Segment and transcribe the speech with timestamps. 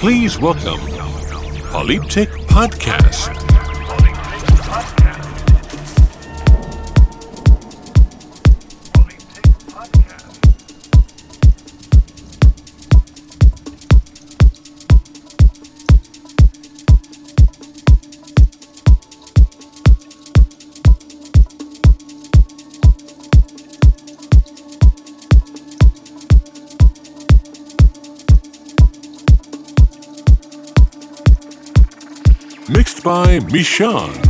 [0.00, 0.80] Please welcome
[1.72, 3.49] Polyptych Podcast.
[33.10, 34.29] By Mishan.